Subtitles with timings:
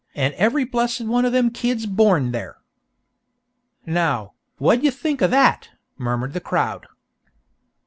[0.15, 2.57] an' every blessed one of them kids born there!"
[3.85, 6.87] "Now, wha' d'ye think o' that?" murmured the crowd.